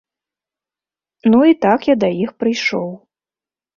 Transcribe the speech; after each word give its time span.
Ну 1.33 1.39
і 1.51 1.59
так 1.67 1.79
я 1.93 1.99
да 2.05 2.09
іх 2.25 2.31
прыйшоў. 2.45 2.89